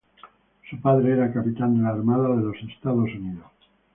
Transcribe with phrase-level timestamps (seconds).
[0.67, 3.51] Su padre era capitán de la Armada de los Estados Unidos.